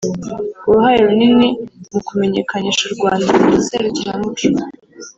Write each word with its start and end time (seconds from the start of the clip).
uruhare 0.67 0.99
runini 1.07 1.49
mu 1.91 1.99
kumenyekanisha 2.07 2.81
u 2.85 2.93
Rwanda 2.95 3.29
mu 3.39 3.45
maserukiramuco 3.53 4.47